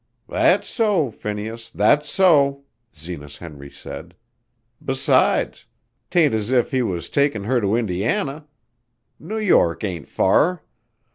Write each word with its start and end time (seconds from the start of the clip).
"That's 0.27 0.67
so, 0.67 1.11
Phineas! 1.11 1.69
That's 1.69 2.09
so!" 2.09 2.63
Zenas 2.97 3.37
Henry 3.37 3.69
said. 3.69 4.15
"Besides, 4.83 5.67
'tain't 6.09 6.33
as 6.33 6.49
if 6.49 6.71
he 6.71 6.81
was 6.81 7.07
takin' 7.07 7.43
her 7.43 7.61
to 7.61 7.75
Indiana. 7.75 8.47
New 9.19 9.37
York 9.37 9.83
ain't 9.83 10.07
fur. 10.07 10.59